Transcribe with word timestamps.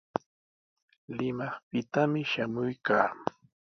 Limaqpitami 1.17 2.21
shamuykaa. 2.31 3.07